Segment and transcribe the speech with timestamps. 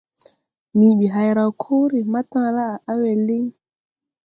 [0.77, 3.43] Nii ɓi hay raw koore, matala á a we liŋ.